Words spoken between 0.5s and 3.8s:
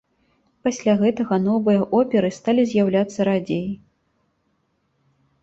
Пасля гэтага новыя оперы сталі з'яўляцца радзей.